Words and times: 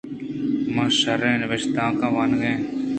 ما 0.75 0.85
شریں 0.99 1.37
نبشتانکاں 1.43 2.11
وانگ 2.15 2.39
ءَ 2.45 2.45
ایں۔ 2.47 2.57